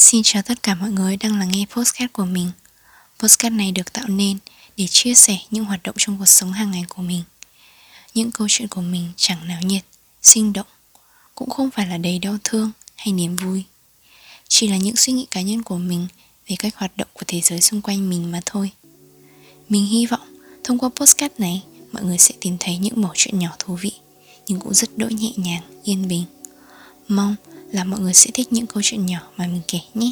[0.00, 2.50] Xin chào tất cả mọi người đang lắng nghe postcard của mình.
[3.18, 4.38] Postcard này được tạo nên
[4.76, 7.22] để chia sẻ những hoạt động trong cuộc sống hàng ngày của mình.
[8.14, 9.82] Những câu chuyện của mình chẳng nào nhiệt,
[10.22, 10.66] sinh động,
[11.34, 13.64] cũng không phải là đầy đau thương hay niềm vui.
[14.48, 16.06] Chỉ là những suy nghĩ cá nhân của mình
[16.48, 18.70] về cách hoạt động của thế giới xung quanh mình mà thôi.
[19.68, 21.62] Mình hy vọng thông qua postcard này
[21.92, 23.92] mọi người sẽ tìm thấy những mẩu chuyện nhỏ thú vị
[24.46, 26.24] nhưng cũng rất đỗi nhẹ nhàng, yên bình.
[27.08, 27.36] Mong
[27.72, 30.10] là mọi người sẽ thích những câu chuyện nhỏ mà mình kể nhé.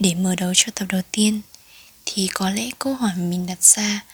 [0.00, 1.40] Để mở đầu cho tập đầu tiên,
[2.18, 4.04] thì có lẽ câu hỏi mình đặt ra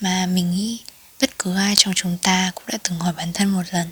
[0.00, 0.80] mà mình nghĩ
[1.20, 3.88] bất cứ ai trong chúng ta cũng đã từng hỏi bản thân một lần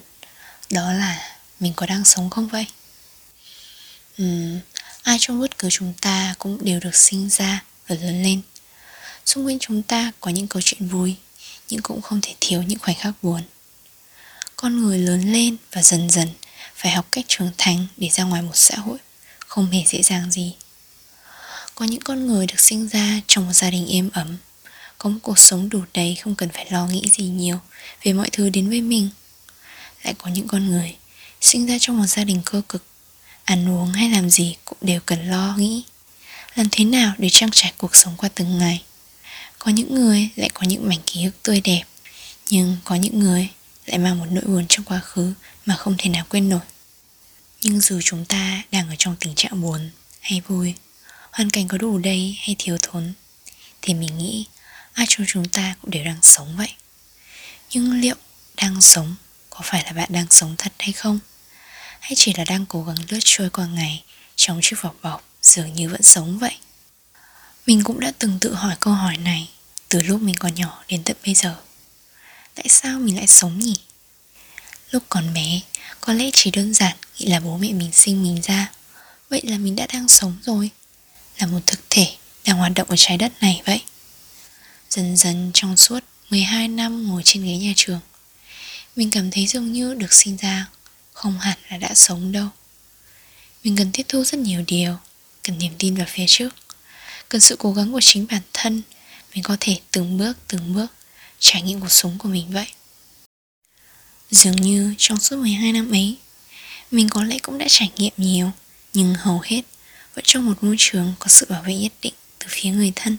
[0.70, 2.66] đó là mình có đang sống không vậy?
[4.22, 4.60] Uhm,
[5.02, 8.40] ai trong bất cứ chúng ta cũng đều được sinh ra và lớn lên.
[9.26, 11.16] Xung quanh chúng ta có những câu chuyện vui
[11.68, 13.42] nhưng cũng không thể thiếu những khoảnh khắc buồn.
[14.56, 16.28] Con người lớn lên và dần dần
[16.74, 18.98] phải học cách trưởng thành để ra ngoài một xã hội
[19.38, 20.54] không hề dễ dàng gì
[21.78, 24.36] có những con người được sinh ra trong một gia đình êm ấm.
[24.98, 27.60] Có một cuộc sống đủ đầy không cần phải lo nghĩ gì nhiều
[28.02, 29.10] Về mọi thứ đến với mình.
[30.02, 30.96] Lại có những con người
[31.40, 32.84] sinh ra trong một gia đình cơ cực.
[33.44, 35.82] Ăn uống hay làm gì cũng đều cần lo, nghĩ.
[36.54, 38.82] Làm thế nào để trang trải cuộc sống qua từng ngày?
[39.58, 41.84] Có những người lại có những mảnh ký ức tươi đẹp,
[42.50, 43.48] Nhưng có những người
[43.86, 45.32] lại mang một nỗi buồn trong quá khứ
[45.66, 46.60] mà không thể nào quên nổi.
[47.62, 50.74] Nhưng dù chúng ta đang ở trong tình trạng buồn hay vui
[51.38, 53.12] hoàn cảnh có đủ đầy hay thiếu thốn,
[53.82, 54.46] thì mình nghĩ
[54.92, 56.72] ai trong chúng ta cũng đều đang sống vậy.
[57.70, 58.14] Nhưng liệu
[58.56, 59.14] đang sống
[59.50, 61.18] có phải là bạn đang sống thật hay không?
[62.00, 64.04] Hay chỉ là đang cố gắng lướt trôi qua ngày
[64.36, 66.56] trong chiếc vỏ bọc dường như vẫn sống vậy?
[67.66, 69.48] Mình cũng đã từng tự hỏi câu hỏi này
[69.88, 71.56] từ lúc mình còn nhỏ đến tận bây giờ.
[72.54, 73.76] Tại sao mình lại sống nhỉ?
[74.90, 75.60] Lúc còn bé,
[76.00, 78.70] có lẽ chỉ đơn giản nghĩ là bố mẹ mình sinh mình ra.
[79.30, 80.70] Vậy là mình đã đang sống rồi
[81.38, 82.06] là một thực thể
[82.44, 83.82] đang hoạt động ở trái đất này vậy.
[84.90, 88.00] Dần dần trong suốt 12 năm ngồi trên ghế nhà trường,
[88.96, 90.66] mình cảm thấy dường như được sinh ra
[91.12, 92.48] không hẳn là đã sống đâu.
[93.64, 94.96] Mình cần tiếp thu rất nhiều điều,
[95.42, 96.48] cần niềm tin vào phía trước,
[97.28, 98.82] cần sự cố gắng của chính bản thân,
[99.34, 100.86] mình có thể từng bước từng bước
[101.38, 102.66] trải nghiệm cuộc sống của mình vậy.
[104.30, 106.16] Dường như trong suốt 12 năm ấy,
[106.90, 108.50] mình có lẽ cũng đã trải nghiệm nhiều,
[108.94, 109.62] nhưng hầu hết
[110.18, 113.16] vẫn trong một môi trường có sự bảo vệ nhất định từ phía người thân,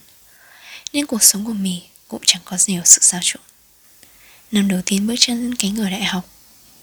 [0.93, 3.41] nên cuộc sống của mì cũng chẳng có nhiều sự xáo trộn
[4.51, 6.29] năm đầu tiên bước chân lên cánh cửa đại học,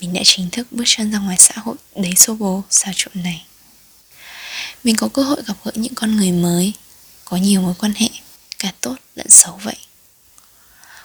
[0.01, 3.13] mình đã chính thức bước chân ra ngoài xã hội đầy xô bồ xáo trộn
[3.15, 3.47] này.
[4.85, 6.73] Mình có cơ hội gặp gỡ những con người mới,
[7.25, 8.09] có nhiều mối quan hệ,
[8.59, 9.77] cả tốt lẫn xấu vậy.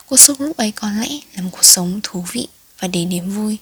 [0.06, 3.30] Cuộc sống lúc ấy có lẽ là một cuộc sống thú vị và đầy niềm
[3.30, 3.58] vui.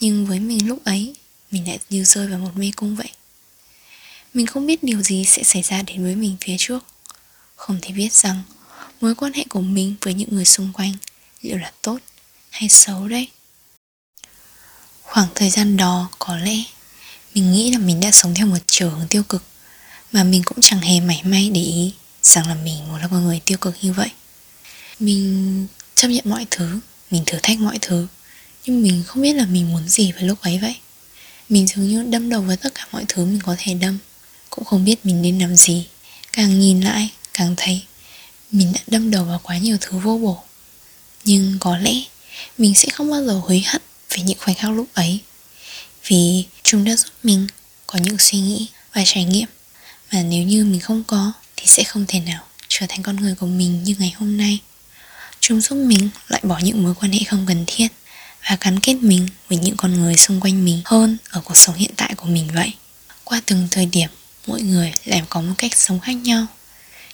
[0.00, 1.14] Nhưng với mình lúc ấy,
[1.50, 3.10] mình lại như rơi vào một mê cung vậy
[4.34, 6.84] mình không biết điều gì sẽ xảy ra đến với mình phía trước.
[7.56, 8.42] Không thể biết rằng,
[9.00, 10.92] Mối quan hệ của mình với những người xung quanh
[11.42, 11.98] Liệu là tốt
[12.50, 13.28] hay xấu đấy
[15.02, 16.56] Khoảng thời gian đó, có lẽ,
[17.34, 19.42] Mình nghĩ là mình đã sống theo một chiều hướng tiêu cực,
[20.12, 23.24] Mà mình cũng chẳng hề mảy may để ý Rằng là mình một là con
[23.24, 24.10] người tiêu cực như vậy.
[25.00, 26.80] Mình chấp nhận mọi thứ,
[27.10, 28.06] Mình thử thách mọi thứ,
[28.66, 30.76] Nhưng mình không biết là mình muốn gì vào lúc ấy vậy.
[31.48, 33.98] Mình dường như đâm đầu với tất cả mọi thứ mình có thể đâm
[34.54, 35.86] cũng không biết mình nên làm gì.
[36.32, 37.82] Càng nhìn lại, càng thấy
[38.50, 40.42] mình đã đâm đầu vào quá nhiều thứ vô bổ.
[41.24, 41.94] Nhưng có lẽ
[42.58, 45.20] mình sẽ không bao giờ hối hận về những khoảnh khắc lúc ấy.
[46.06, 47.46] Vì chúng đã giúp mình
[47.86, 49.48] có những suy nghĩ và trải nghiệm
[50.12, 53.34] mà nếu như mình không có thì sẽ không thể nào trở thành con người
[53.34, 54.58] của mình như ngày hôm nay.
[55.40, 57.88] Chúng giúp mình loại bỏ những mối quan hệ không cần thiết
[58.50, 61.74] và gắn kết mình với những con người xung quanh mình hơn ở cuộc sống
[61.74, 62.72] hiện tại của mình vậy.
[63.24, 64.10] Qua từng thời điểm
[64.46, 66.46] mỗi người lại có một cách sống khác nhau.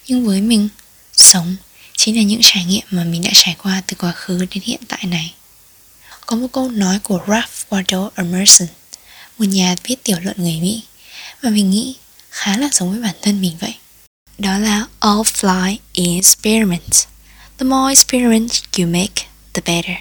[0.06, 0.68] Nhưng với mình,
[1.16, 1.56] sống
[1.96, 4.80] chính là những trải nghiệm mà mình đã trải qua từ quá khứ đến hiện
[4.88, 5.34] tại này.
[6.26, 8.68] Có một câu nói của Ralph Waldo Emerson,
[9.38, 10.82] một nhà viết tiểu luận người Mỹ
[11.42, 11.96] và mình nghĩ
[12.30, 13.74] khá là giống với bản thân mình vậy.
[14.38, 17.10] Đó là, all fly is experiment
[17.60, 19.96] the more experiment you make, the better.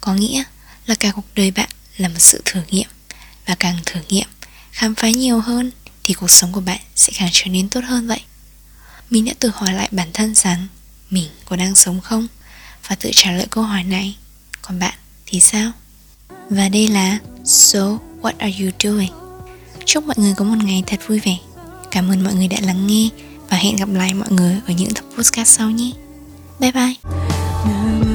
[0.00, 0.42] Có nghĩa
[0.86, 2.88] là cả cuộc đời bạn là một sự thử nghiệm
[3.46, 4.26] và càng thử nghiệm,
[4.72, 5.70] khám phá nhiều hơn
[6.08, 8.20] thì cuộc sống của bạn sẽ càng trở nên tốt hơn vậy
[9.10, 10.66] mình đã tự hỏi lại bản thân rằng
[11.10, 12.26] mình có đang sống không
[12.88, 14.16] và tự trả lời câu hỏi này,
[14.62, 14.94] còn bạn
[15.26, 15.72] thì sao
[16.50, 19.12] và đây là, So, What Are You Doing?
[19.84, 21.36] Chúc mọi người có một ngày thật vui vẻ.
[21.90, 23.08] Cảm ơn mọi người đã lắng nghe
[23.50, 25.90] và hẹn gặp lại mọi người ở những tập podcast sau nhé.
[26.60, 28.07] Bye bye.